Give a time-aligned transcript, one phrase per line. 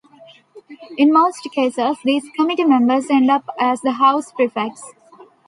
[0.97, 4.83] In most cases, these committee members end up as the house prefects.